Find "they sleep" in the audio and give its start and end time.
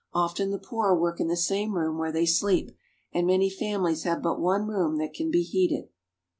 2.11-2.71